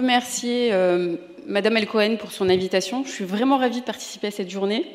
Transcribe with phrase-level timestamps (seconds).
[0.00, 1.16] remercier euh,
[1.46, 3.04] Madame El Cohen pour son invitation.
[3.04, 4.86] Je suis vraiment ravie de participer à cette journée.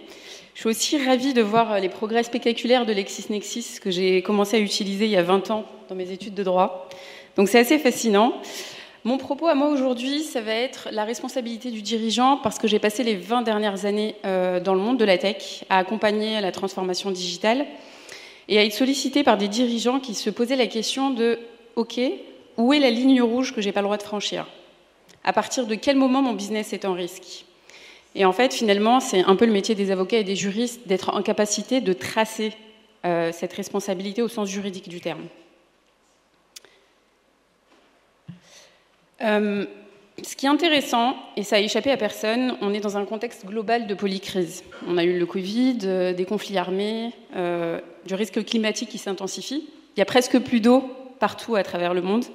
[0.55, 4.57] Je suis aussi ravie de voir euh, les progrès spectaculaires de LexisNexis que j'ai commencé
[4.57, 6.89] à utiliser il y a 20 ans dans mes études de droit.
[7.35, 8.33] Donc c'est assez fascinant.
[9.03, 12.79] Mon propos à moi aujourd'hui, ça va être la responsabilité du dirigeant parce que j'ai
[12.79, 16.51] passé les 20 dernières années euh, dans le monde de la tech à accompagner la
[16.51, 17.67] transformation digitale
[18.47, 21.37] et à être sollicité par des dirigeants qui se posaient la question de
[21.75, 21.99] OK,
[22.57, 24.47] où est la ligne rouge que j'ai pas le droit de franchir?
[25.27, 27.45] À partir de quel moment mon business est en risque
[28.13, 31.09] Et en fait, finalement, c'est un peu le métier des avocats et des juristes d'être
[31.09, 32.53] en capacité de tracer
[33.05, 35.23] euh, cette responsabilité au sens juridique du terme.
[39.23, 39.65] Euh,
[40.21, 43.47] ce qui est intéressant, et ça a échappé à personne, on est dans un contexte
[43.47, 44.63] global de polycrise.
[44.87, 47.13] On a eu le Covid, euh, des conflits armés,
[48.05, 49.67] du risque climatique qui s'intensifie.
[49.95, 50.83] Il y a presque plus d'eau
[51.19, 52.25] partout à travers le monde.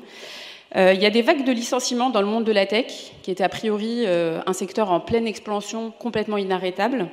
[0.76, 3.30] Euh, il y a des vagues de licenciements dans le monde de la tech, qui
[3.30, 7.08] était a priori euh, un secteur en pleine expansion, complètement inarrêtable.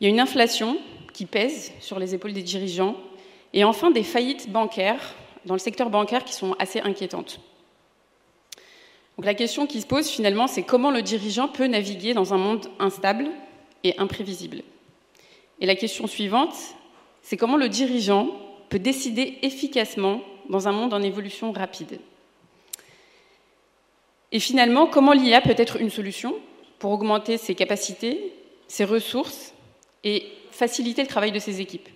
[0.00, 0.76] Il y a une inflation
[1.12, 2.96] qui pèse sur les épaules des dirigeants.
[3.52, 7.40] Et enfin, des faillites bancaires dans le secteur bancaire qui sont assez inquiétantes.
[9.16, 12.38] Donc la question qui se pose finalement, c'est comment le dirigeant peut naviguer dans un
[12.38, 13.28] monde instable
[13.84, 14.62] et imprévisible.
[15.60, 16.54] Et la question suivante,
[17.20, 18.28] c'est comment le dirigeant
[18.68, 21.98] peut décider efficacement dans un monde en évolution rapide.
[24.32, 26.34] Et finalement, comment l'IA peut être une solution
[26.78, 28.32] pour augmenter ses capacités,
[28.66, 29.52] ses ressources
[30.04, 31.88] et faciliter le travail de ses équipes?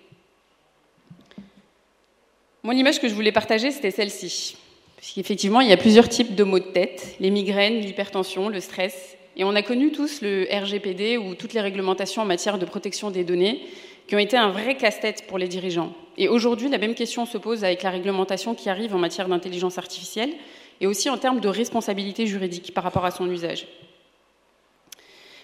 [2.63, 4.55] Mon image que je voulais partager, c'était celle-ci.
[4.97, 8.59] Parce qu'effectivement, il y a plusieurs types de maux de tête, les migraines, l'hypertension, le
[8.59, 9.17] stress.
[9.35, 13.09] Et on a connu tous le RGPD ou toutes les réglementations en matière de protection
[13.09, 13.61] des données
[14.07, 15.93] qui ont été un vrai casse-tête pour les dirigeants.
[16.17, 19.77] Et aujourd'hui, la même question se pose avec la réglementation qui arrive en matière d'intelligence
[19.77, 20.33] artificielle
[20.81, 23.67] et aussi en termes de responsabilité juridique par rapport à son usage.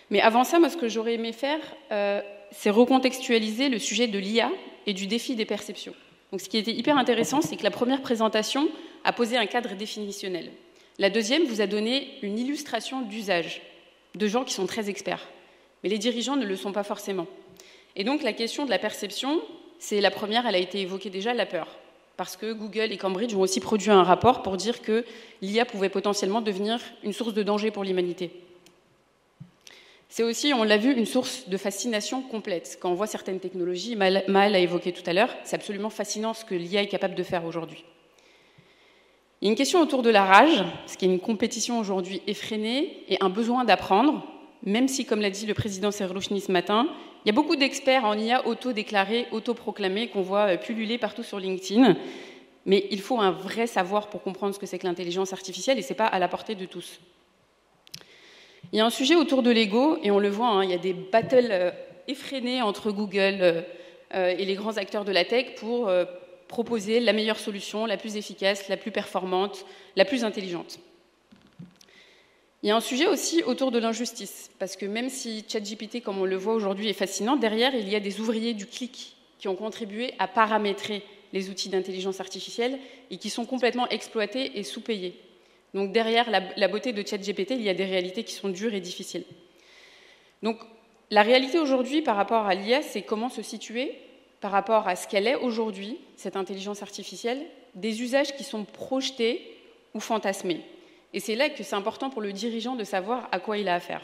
[0.09, 1.59] Mais avant ça, moi, ce que j'aurais aimé faire,
[1.91, 2.21] euh,
[2.51, 4.51] c'est recontextualiser le sujet de l'IA
[4.85, 5.95] et du défi des perceptions.
[6.31, 8.67] Donc, ce qui était hyper intéressant, c'est que la première présentation
[9.03, 10.51] a posé un cadre définitionnel.
[10.99, 13.61] La deuxième vous a donné une illustration d'usage
[14.15, 15.27] de gens qui sont très experts.
[15.83, 17.27] Mais les dirigeants ne le sont pas forcément.
[17.95, 19.41] Et donc la question de la perception,
[19.79, 21.67] c'est la première, elle a été évoquée déjà, la peur.
[22.15, 25.03] Parce que Google et Cambridge ont aussi produit un rapport pour dire que
[25.41, 28.31] l'IA pouvait potentiellement devenir une source de danger pour l'humanité.
[30.09, 32.77] C'est aussi, on l'a vu, une source de fascination complète.
[32.79, 36.45] Quand on voit certaines technologies, Mal a évoqué tout à l'heure, c'est absolument fascinant ce
[36.45, 37.83] que l'IA est capable de faire aujourd'hui.
[39.41, 42.21] Il y a une question autour de la rage, ce qui est une compétition aujourd'hui
[42.27, 44.23] effrénée et un besoin d'apprendre,
[44.61, 46.87] même si, comme l'a dit le président Serlouchny ce matin,
[47.23, 51.39] il y a beaucoup d'experts en IA auto-déclarés, auto-proclamés qu'on voit euh, pulluler partout sur
[51.39, 51.95] LinkedIn.
[52.65, 55.81] Mais il faut un vrai savoir pour comprendre ce que c'est que l'intelligence artificielle et
[55.81, 56.99] ce n'est pas à la portée de tous.
[58.71, 60.73] Il y a un sujet autour de l'ego et on le voit, hein, il y
[60.73, 61.71] a des battles euh,
[62.07, 63.65] effrénés entre Google
[64.13, 65.89] euh, et les grands acteurs de la tech pour
[66.47, 70.79] proposer la meilleure solution, la plus efficace, la plus performante, la plus intelligente.
[72.63, 76.19] Il y a un sujet aussi autour de l'injustice, parce que même si ChatGPT, comme
[76.19, 79.49] on le voit aujourd'hui, est fascinant, derrière, il y a des ouvriers du clic qui
[79.49, 81.03] ont contribué à paramétrer
[81.33, 82.79] les outils d'intelligence artificielle
[83.11, 85.19] et qui sont complètement exploités et sous-payés.
[85.73, 88.79] Donc derrière la, beauté de ChatGPT, il y a des réalités qui sont dures et
[88.79, 89.25] difficiles.
[90.41, 90.57] Donc
[91.11, 93.93] la réalité aujourd'hui par rapport à l'IA, c'est comment se situer
[94.39, 97.41] par rapport à ce qu'elle est aujourd'hui, cette intelligence artificielle,
[97.75, 99.41] des usages qui sont projetés
[99.93, 100.61] ou fantasmés.
[101.13, 103.75] Et c'est là que c'est important pour le dirigeant de savoir à quoi il a
[103.75, 104.01] affaire.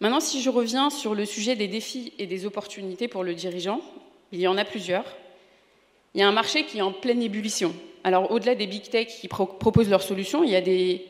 [0.00, 3.80] Maintenant, si je reviens sur le sujet des défis et des opportunités pour le dirigeant,
[4.32, 5.04] il y en a plusieurs.
[6.14, 7.74] Il y a un marché qui est en pleine ébullition.
[8.04, 11.06] Alors, au-delà des big tech qui proposent leurs solutions, il y a des,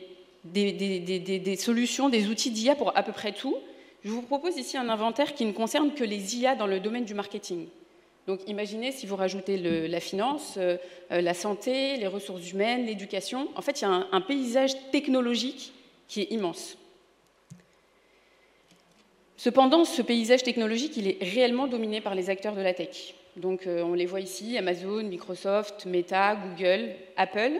[1.57, 3.57] solutions, des outils d'IA pour à peu près tout.
[4.05, 7.05] Je vous propose ici un inventaire qui ne concerne que les IA dans le domaine
[7.05, 7.67] du marketing.
[8.27, 10.77] Donc imaginez si vous rajoutez la finance, euh,
[11.11, 13.49] euh, la santé, les ressources humaines, l'éducation.
[13.55, 15.73] En fait, il y a un, paysage technologique
[16.07, 16.77] qui est immense.
[19.35, 23.13] Cependant, ce paysage technologique, il est réellement dominé par les acteurs de la tech.
[23.35, 27.59] Donc euh, on les voit ici, Amazon, Microsoft, Meta, Google, Apple,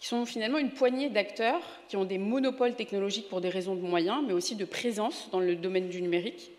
[0.00, 3.82] qui sont finalement une poignée d'acteurs qui ont des monopoles technologiques pour des raisons de
[3.82, 6.50] moyens, mais aussi de présence dans le domaine du numérique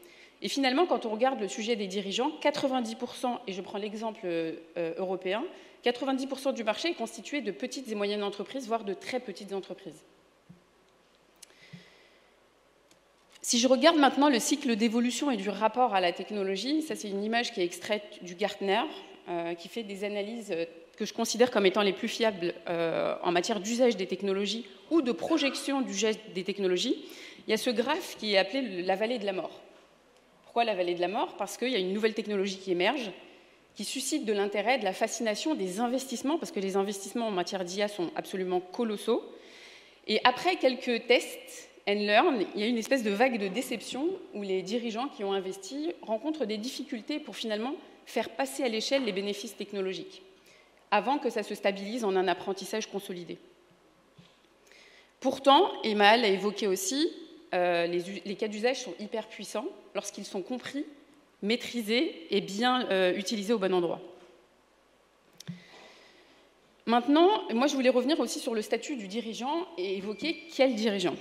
[0.41, 4.55] et finalement, quand on regarde le sujet des dirigeants, 90%, et je prends l'exemple euh,
[4.97, 5.43] européen,
[5.85, 10.03] 90% du marché est constitué de petites et moyennes entreprises, voire de très petites entreprises.
[13.43, 17.09] Si je regarde maintenant le cycle d'évolution et du rapport à la technologie, ça c'est
[17.09, 18.81] une image qui est extraite du Gartner,
[19.29, 20.55] euh, qui fait des analyses
[20.97, 25.01] que je considère comme étant les plus fiables euh, en matière d'usage des technologies ou
[25.01, 27.03] de projection du geste des technologies,
[27.47, 29.61] il y a ce graphe qui est appelé la vallée de la mort.
[30.51, 31.37] Pourquoi la vallée de la mort?
[31.37, 33.09] Parce qu'il y a une nouvelle technologie qui émerge,
[33.73, 37.63] qui suscite de l'intérêt, de la fascination, des investissements, parce que les investissements en matière
[37.63, 39.23] d'IA sont absolument colossaux.
[40.07, 44.09] Et après quelques tests and learn, il y a une espèce de vague de déception
[44.33, 47.75] où les dirigeants qui ont investi rencontrent des difficultés pour finalement
[48.05, 50.21] faire passer à l'échelle les bénéfices technologiques,
[50.91, 53.37] avant que ça se stabilise en un apprentissage consolidé.
[55.21, 57.09] Pourtant, Emal a évoqué aussi,
[57.53, 60.85] euh, les, cas d'usage sont hyper puissants lorsqu'ils sont compris,
[61.41, 63.99] maîtrisés et bien euh, utilisés au bon endroit.
[66.85, 71.15] Maintenant, moi je voulais revenir aussi sur le statut du dirigeant et évoquer quel dirigeant.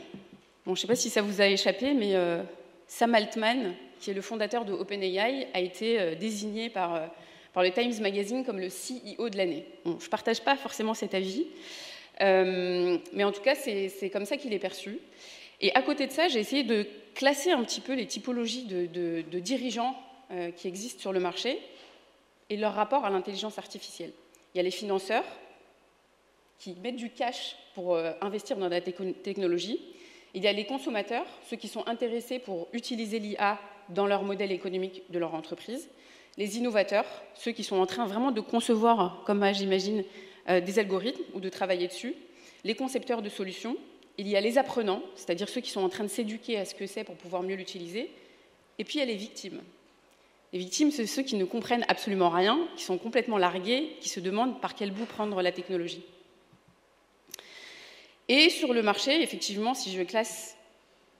[0.64, 2.42] Bon, je ne sais pas si ça vous a échappé, mais euh,
[2.86, 7.10] Sam Altman, qui est le fondateur de OpenAI, a été désigné par,
[7.56, 9.66] le Times Magazine comme le CEO de l'année.
[9.84, 11.46] je ne partage pas forcément cet avis,
[12.20, 14.98] mais en tout cas, c'est comme ça qu'il est perçu.
[15.60, 19.38] Et à côté de ça, j'ai essayé de classer un petit peu les typologies de,
[19.38, 19.94] dirigeants
[20.56, 21.58] qui existent sur le marché
[22.48, 24.12] et leur rapport à l'intelligence artificielle.
[24.54, 25.24] Il y a les financeurs
[26.58, 29.80] qui mettent du cash pour investir dans la technologie.
[30.34, 33.58] Il y a les consommateurs, ceux qui sont intéressés pour utiliser l'IA
[33.88, 35.88] dans leur modèle économique de leur entreprise,
[36.38, 40.04] les innovateurs, ceux qui sont en train vraiment de concevoir, comme j'imagine,
[40.48, 42.14] euh, des algorithmes ou de travailler dessus,
[42.64, 43.76] les concepteurs de solutions,
[44.18, 46.74] il y a les apprenants, c'est-à-dire ceux qui sont en train de s'éduquer à ce
[46.74, 48.10] que c'est pour pouvoir mieux l'utiliser,
[48.78, 49.60] et puis il y a les victimes.
[50.52, 54.20] Les victimes, c'est ceux qui ne comprennent absolument rien, qui sont complètement largués, qui se
[54.20, 56.02] demandent par quel bout prendre la technologie.
[58.28, 60.56] Et sur le marché, effectivement, si je classe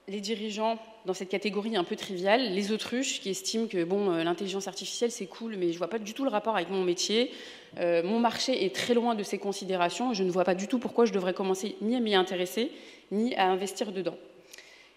[0.07, 4.23] les dirigeants dans cette catégorie un peu triviale, les autruches qui estiment que bon, euh,
[4.23, 6.83] l'intelligence artificielle c'est cool, mais je ne vois pas du tout le rapport avec mon
[6.83, 7.31] métier.
[7.79, 10.13] Euh, mon marché est très loin de ces considérations.
[10.13, 12.71] Je ne vois pas du tout pourquoi je devrais commencer ni à m'y intéresser,
[13.11, 14.17] ni à investir dedans.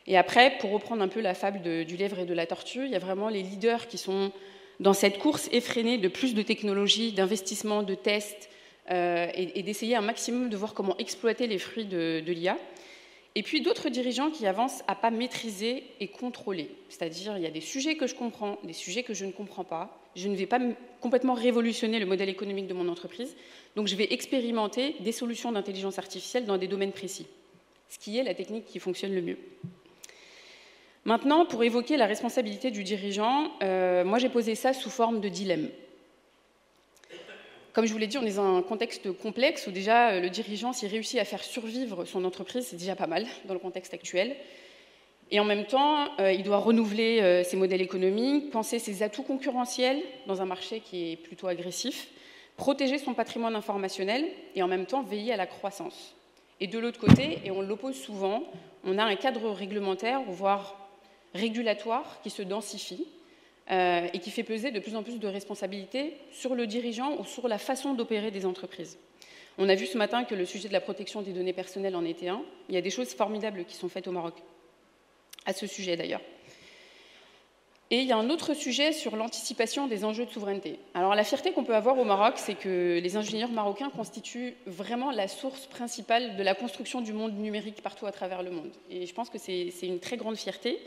[0.07, 2.91] Et après, pour reprendre un peu la fable du lièvre et de la tortue, il
[2.91, 4.33] y a vraiment les leaders qui sont
[4.81, 8.51] dans cette course effrénée de plus de technologies, d'investissements, de tests,
[8.91, 12.59] euh, et, d'essayer un maximum de voir comment exploiter les fruits de l'IA.
[13.37, 16.71] Et puis d'autres dirigeants qui avancent à pas maîtriser et contrôler.
[16.89, 19.65] C'est-à-dire, il y a des sujets que je comprends, des sujets que je ne comprends
[19.65, 19.99] pas.
[20.15, 20.61] Je ne vais pas
[21.01, 23.35] complètement révolutionner le modèle économique de mon entreprise.
[23.75, 27.27] Donc, je vais expérimenter des solutions d'intelligence artificielle dans des domaines précis.
[27.89, 29.39] Ce qui est la technique qui fonctionne le mieux.
[31.05, 35.29] Maintenant, pour évoquer la responsabilité du dirigeant, euh, moi j'ai posé ça sous forme de
[35.29, 35.69] dilemme.
[37.75, 40.31] Comme je vous l'ai dit, on est dans un contexte complexe où déjà euh, le
[40.31, 43.93] dirigeant, s'il réussit à faire survivre son entreprise, c'est déjà pas mal dans le contexte
[43.93, 44.37] actuel.
[45.33, 49.25] Et en même temps, euh, il doit renouveler euh, ses modèles économiques, penser ses atouts
[49.25, 52.07] concurrentiels dans un marché qui est plutôt agressif,
[52.57, 54.25] protéger son patrimoine informationnel
[54.55, 56.15] et en même temps veiller à la croissance.
[56.61, 58.45] Et de l'autre côté, et on l'oppose souvent,
[58.85, 60.77] on a un cadre réglementaire, voire
[61.35, 63.09] régulatoire, qui se densifie,
[63.71, 67.25] euh, et qui fait peser de plus en plus de responsabilités sur le dirigeant ou
[67.25, 68.99] sur la façon d'opérer des entreprises.
[69.57, 72.05] On a vu ce matin que le sujet de la protection des données personnelles en
[72.05, 72.43] était un.
[72.69, 74.35] Il y a des choses formidables qui sont faites au Maroc,
[75.47, 76.21] à ce sujet d'ailleurs.
[77.91, 80.79] Et il y a un autre sujet sur l'anticipation des enjeux de souveraineté.
[80.95, 85.11] Alors la fierté qu'on peut avoir au Maroc, c'est que les ingénieurs marocains constituent vraiment
[85.11, 88.71] la source principale de la construction du monde numérique partout à travers le monde.
[88.91, 90.79] Et je pense que c'est une très grande fierté.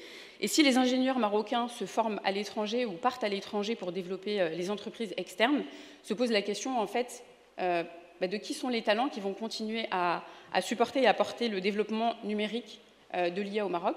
[0.41, 4.41] Et si les ingénieurs marocains se forment à l'étranger ou partent à l'étranger pour développer
[4.41, 5.63] euh, les entreprises externes,
[6.03, 7.23] se pose la question en fait
[7.59, 7.83] euh,
[8.19, 10.23] bah, de qui sont les talents qui vont continuer à,
[10.61, 12.81] supporter et à porter le développement numérique
[13.13, 13.95] euh, de l'IA au Maroc.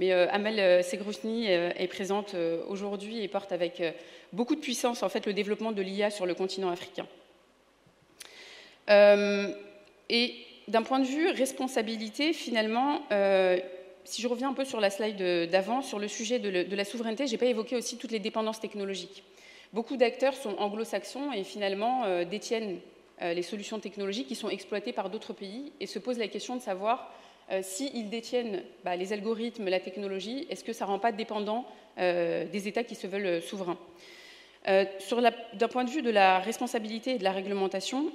[0.00, 2.34] Mais euh, Amel euh, Segrousni euh, est présente
[2.68, 3.82] aujourd'hui et porte avec
[4.32, 7.06] beaucoup de puissance le développement de l'IA sur le continent africain.
[8.88, 10.34] et
[10.68, 13.02] d'un point de vue responsabilité, finalement,
[14.04, 17.26] si je reviens un peu sur la slide d'avant, sur le sujet de, la souveraineté,
[17.26, 19.22] je n'ai pas évoqué aussi toutes les dépendances technologiques.
[19.74, 22.78] Beaucoup d'acteurs sont anglo-saxons et finalement détiennent
[23.20, 26.62] les solutions technologiques qui sont exploitées par d'autres pays et se posent la question de
[26.62, 27.12] savoir
[27.52, 31.66] euh, s'ils détiennent bah, les algorithmes, la technologie, est-ce que ça ne rend pas dépendant
[31.98, 33.78] euh, des États qui se veulent euh, souverains?
[34.66, 38.12] D'un point de vue de la responsabilité et de la réglementation,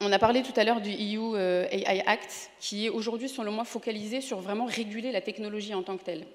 [0.00, 3.64] on a parlé tout à l'heure du EU AI Act, qui est aujourd'hui, selon moi,
[3.64, 6.26] focalisé sur vraiment réguler la technologie en tant que telle,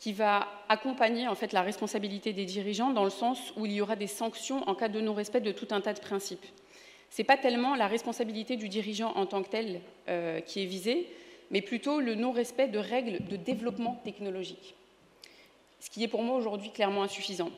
[0.00, 3.80] qui va accompagner en fait la responsabilité des dirigeants dans le sens où il y
[3.80, 6.44] aura des sanctions en cas de non-respect de tout un tas de principes
[7.12, 10.66] ce n'est pas tellement la responsabilité du dirigeant en tant que tel euh, qui est
[10.66, 11.06] visée,
[11.50, 14.74] mais plutôt le non-respect de règles de développement technologique,
[15.80, 17.50] ce qui est pour moi aujourd'hui clairement insuffisant.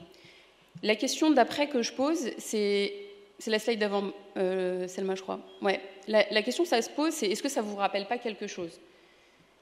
[0.83, 2.93] La question d'après que je pose, c'est
[3.39, 5.41] c'est la slide d'avant, euh, Selma, je crois.
[5.61, 5.81] Ouais.
[6.07, 8.17] La, la question que ça se pose, c'est est-ce que ça ne vous rappelle pas
[8.17, 8.81] quelque chose?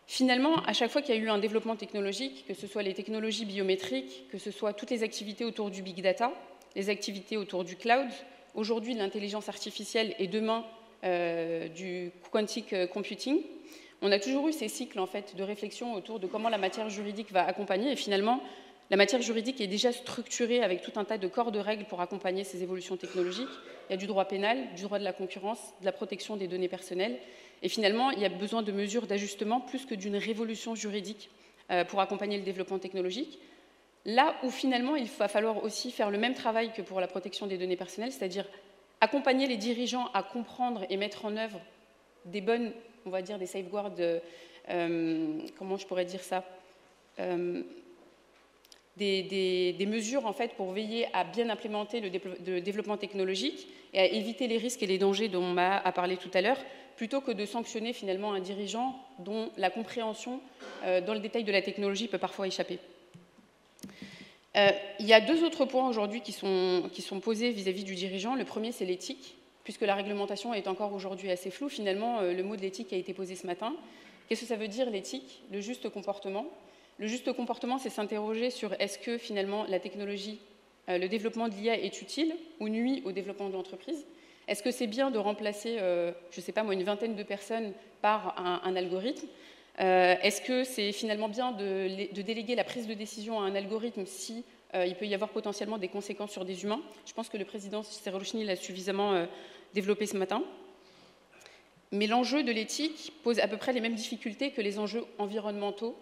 [0.06, 2.92] Finalement, à chaque fois qu'il y a eu un développement technologique, que ce soit les
[2.92, 6.32] technologies biométriques, que ce soit toutes les activités autour du big data,
[6.76, 8.08] les activités autour du cloud,
[8.54, 10.64] aujourd'hui l'intelligence artificielle et demain
[11.04, 13.40] euh, du quantic computing,
[14.02, 16.90] on a toujours eu ces cycles en fait de réflexion autour de comment la matière
[16.90, 18.40] juridique va accompagner et finalement
[18.92, 22.02] la matière juridique est déjà structurée avec tout un tas de corps de règles pour
[22.02, 23.48] accompagner ces évolutions technologiques.
[23.88, 26.46] Il y a du droit pénal, du droit de la concurrence, de la protection des
[26.46, 27.16] données personnelles.
[27.62, 31.30] Et finalement, il y a besoin de mesures d'ajustement plus que d'une révolution juridique
[31.70, 33.38] euh, pour accompagner le développement technologique.
[34.04, 37.46] Là où finalement, il va falloir aussi faire le même travail que pour la protection
[37.46, 38.46] des données personnelles, c'est-à-dire
[39.00, 41.60] accompagner les dirigeants à comprendre et mettre en œuvre
[42.24, 42.72] des bonnes,
[43.06, 43.92] on va dire, des safeguards,
[44.70, 46.44] euh, comment je pourrais dire ça
[47.20, 47.62] euh,
[48.96, 54.46] des, mesures en fait pour veiller à bien implémenter le, développement technologique et à éviter
[54.46, 56.58] les risques et les dangers dont on m'a parlé tout à l'heure,
[56.96, 60.40] plutôt que de sanctionner finalement un dirigeant dont la compréhension
[60.84, 62.78] euh, dans le détail de la technologie peut parfois échapper.
[64.56, 66.82] Euh, il y a deux autres points aujourd'hui qui sont,
[67.22, 68.34] posés vis-à-vis du dirigeant.
[68.34, 71.68] Le premier, c'est l'éthique, puisque la réglementation est encore aujourd'hui assez floue.
[71.68, 73.74] Finalement, euh, le mot de l'éthique a été posé ce matin.
[74.28, 76.46] Qu'est-ce que ça veut dire l'éthique Le juste comportement?
[76.98, 80.38] Le juste comportement, c'est s'interroger sur est-ce que finalement la technologie,
[80.88, 84.04] euh, le développement de l'IA est utile ou nuit au développement de l'entreprise?
[84.48, 87.72] Est-ce que c'est bien de remplacer, je ne sais pas moi, une vingtaine de personnes
[88.02, 89.28] par un, algorithme?
[89.80, 94.06] Euh, Est-ce que c'est finalement bien de, déléguer la prise de décision à un algorithme
[94.06, 96.80] si il peut y avoir potentiellement des conséquences sur des humains?
[97.04, 99.26] Je pense que le président Serochny l'a suffisamment
[99.74, 100.42] développé ce matin.
[101.90, 105.94] Mais l'enjeu de l'éthique pose à peu près les mêmes difficultés que les enjeux environnementaux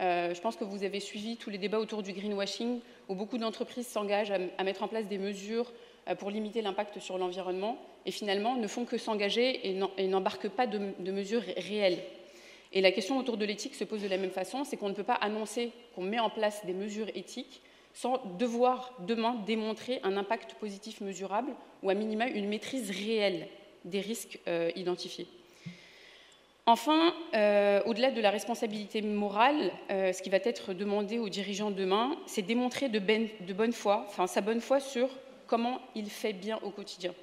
[0.00, 3.38] euh, je pense que vous avez suivi tous les débats autour du greenwashing, où beaucoup
[3.38, 5.72] d'entreprises s'engagent à, mettre en place des mesures
[6.08, 10.66] euh, pour limiter l'impact sur l'environnement, et finalement ne font que s'engager et n'embarquent pas
[10.66, 11.98] de, mesures réelles.
[12.72, 14.94] Et la question autour de l'éthique se pose de la même façon, c'est qu'on ne
[14.94, 20.16] peut pas annoncer qu'on met en place des mesures éthiques sans devoir demain démontrer un
[20.16, 21.52] impact positif mesurable
[21.82, 23.46] ou à minima une maîtrise réelle
[23.84, 25.28] des risques euh, identifiés.
[26.66, 31.70] Enfin, euh, au-delà de la responsabilité morale, euh, ce qui va être demandé aux dirigeants
[31.70, 35.10] demain, c'est démontrer de, ben, de, bonne foi, enfin sa bonne foi sur
[35.46, 37.14] comment il fait bien au quotidien.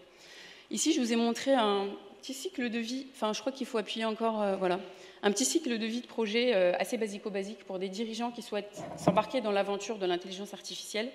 [0.69, 1.87] Ici, je vous ai montré un
[2.21, 4.79] petit cycle de vie, enfin je crois qu'il faut appuyer encore, euh, voilà,
[5.23, 9.41] un petit cycle de vie de projet assez basico-basique pour des dirigeants qui souhaitent s'embarquer
[9.41, 11.09] dans l'aventure de l'intelligence artificielle,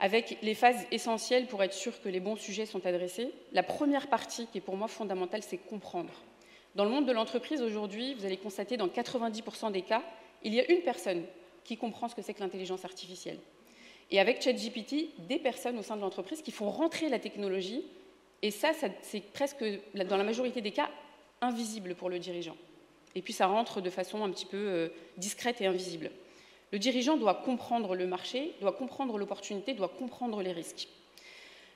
[0.00, 3.30] avec les phases essentielles pour être sûr que les bons sujets sont adressés.
[3.52, 6.12] La première partie, qui est pour moi fondamentale, c'est comprendre.
[6.74, 10.02] Dans le monde de l'entreprise aujourd'hui, vous allez constater dans 90% des cas,
[10.44, 11.24] il y a une personne
[11.64, 13.38] qui comprend ce que c'est que l'intelligence artificielle.
[14.10, 17.84] Et avec ChatGPT, des personnes au sein de l'entreprise qui font rentrer la technologie,
[18.42, 19.64] et ça, c'est presque,
[19.94, 20.90] dans la majorité des cas,
[21.40, 22.56] invisible pour le dirigeant.
[23.14, 26.10] Et puis ça rentre de façon un petit peu euh, discrète et invisible.
[26.70, 30.88] Le dirigeant doit comprendre le marché, doit comprendre l'opportunité, doit comprendre les risques.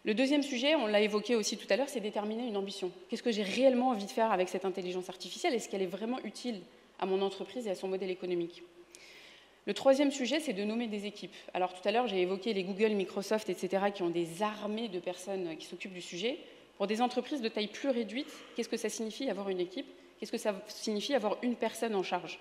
[0.05, 2.91] Le deuxième sujet, on l'a évoqué aussi tout à l'heure, c'est déterminer une ambition.
[3.09, 5.55] Qu'est-ce que j'ai réellement envie de faire avec cette intelligence artificielle?
[5.55, 6.61] Est-ce qu'elle est vraiment utile
[6.99, 8.63] à mon entreprise et à son modèle économique?
[9.65, 11.35] Le troisième sujet, c'est de nommer des équipes.
[11.55, 14.99] Alors tout à l'heure, j'ai évoqué les Google, Microsoft, etc., qui ont des armées de
[14.99, 16.39] personnes qui s'occupent du sujet.
[16.77, 19.87] Pour des entreprises de taille plus réduite, qu'est-ce que ça signifie avoir une équipe?
[20.19, 22.39] Qu'est-ce que ça signifie avoir une personne en charge?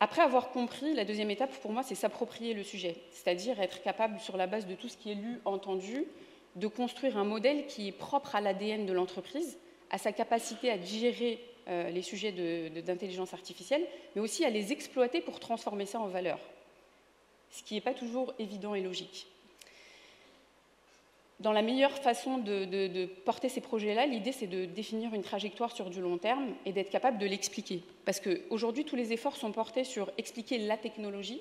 [0.00, 4.18] Après avoir compris, la deuxième étape pour moi, c'est s'approprier le sujet, c'est-à-dire être capable,
[4.18, 6.04] sur la base de tout ce qui est lu, entendu,
[6.56, 9.58] de construire un modèle qui est propre à l'ADN de l'entreprise,
[9.90, 11.38] à sa capacité à digérer
[11.68, 12.32] euh, les sujets
[12.82, 16.40] d'intelligence artificielle, mais aussi à les exploiter pour transformer ça en valeur,
[17.50, 19.28] ce qui n'est pas toujours évident et logique.
[21.42, 25.90] Dans la meilleure façon de, porter ces projets-là, l'idée c'est de définir une trajectoire sur
[25.90, 27.82] du long terme et d'être capable de l'expliquer.
[28.04, 31.40] Parce qu'aujourd'hui, tous les efforts sont portés sur expliquer la technologie,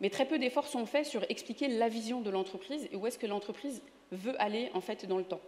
[0.00, 3.18] mais très peu d'efforts sont faits sur expliquer la vision de l'entreprise et où est-ce
[3.18, 3.82] que l'entreprise
[4.12, 5.40] veut aller en fait dans le temps.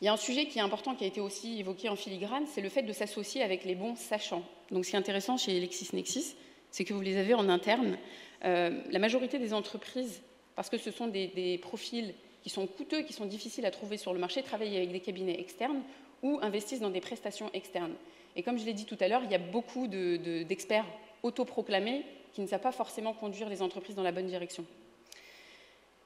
[0.00, 2.46] Il y a un sujet qui est important, qui a été aussi évoqué en filigrane,
[2.46, 4.44] c'est le fait de s'associer avec les bons sachants.
[4.70, 6.36] Donc ce qui est intéressant chez LexisNexis,
[6.70, 7.98] c'est que vous les avez en interne.
[8.46, 10.22] Euh, la majorité des entreprises,
[10.56, 14.12] parce que ce sont des, profils qui sont coûteux, qui sont difficiles à trouver sur
[14.12, 15.82] le marché, travaillent avec des cabinets externes
[16.22, 17.94] ou investissent dans des prestations externes.
[18.36, 20.86] Et comme je l'ai dit tout à l'heure, il y a beaucoup d'experts
[21.22, 24.64] autoproclamés qui ne savent pas forcément conduire les entreprises dans la bonne direction.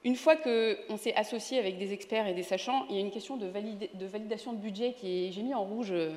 [0.05, 3.11] Une fois qu'on s'est associé avec des experts et des sachants, il y a une
[3.11, 6.13] question de, validation de budget qui est, j'ai mis en rouge, euh,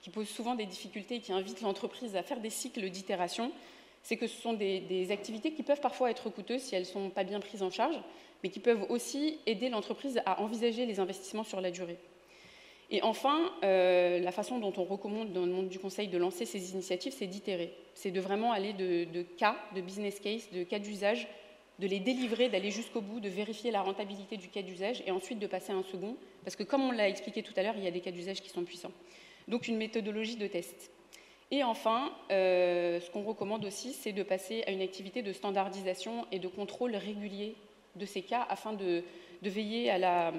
[0.00, 3.52] qui pose souvent des difficultés et qui invite l'entreprise à faire des cycles d'itération.
[4.02, 7.10] c'est que ce sont des, activités qui peuvent parfois être coûteuses si elles ne sont
[7.10, 7.96] pas bien prises en charge,
[8.42, 11.98] mais qui peuvent aussi aider l'entreprise à envisager les investissements sur la durée.
[12.90, 16.46] Et enfin, euh, la façon dont on recommande dans le monde du conseil de lancer
[16.46, 17.74] ces initiatives, c'est d'itérer.
[17.94, 21.28] C'est de vraiment aller de, cas, de business case, de cas d'usage,
[21.78, 25.38] de les délivrer, d'aller jusqu'au bout, de vérifier la rentabilité du cas d'usage et ensuite
[25.38, 26.16] de passer à un second.
[26.44, 28.40] Parce que comme on l'a expliqué tout à l'heure, il y a des cas d'usage
[28.40, 28.92] qui sont puissants.
[29.48, 30.90] Donc une méthodologie de test.
[31.50, 36.26] Et enfin, euh, ce qu'on recommande aussi, c'est de passer à une activité de standardisation
[36.32, 37.54] et de contrôle régulier
[37.98, 39.02] de ces cas afin de,
[39.42, 40.32] veiller à la,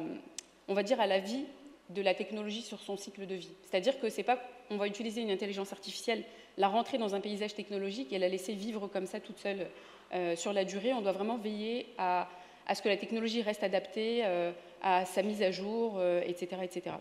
[0.68, 1.46] on va dire, à la vie
[1.90, 3.50] de la technologie sur son cycle de vie.
[3.64, 4.40] C'est-à-dire que c'est pas,
[4.70, 6.24] on va utiliser une intelligence artificielle,
[6.58, 9.68] la rentrer dans un paysage technologique et la laisser vivre comme ça toute seule
[10.14, 10.94] euh, sur la durée.
[10.94, 12.28] On doit vraiment veiller à,
[12.74, 14.52] ce que la technologie reste adaptée euh,
[14.82, 16.96] à sa mise à jour, etc., etc.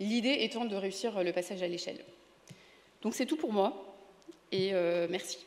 [0.00, 2.04] L'idée étant de réussir le passage à l'échelle.
[3.02, 3.94] Donc c'est tout pour moi
[4.50, 5.38] et euh, merci.